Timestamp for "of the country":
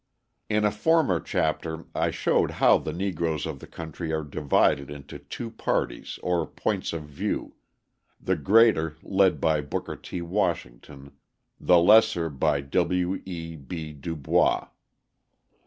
3.45-4.11